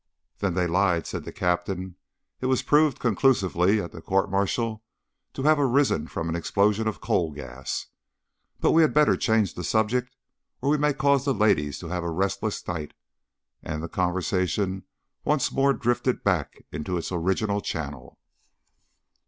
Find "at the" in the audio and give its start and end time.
3.79-4.01